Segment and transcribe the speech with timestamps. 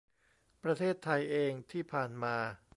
[0.63, 2.35] ประเทศไทยเองที่ผ่านมา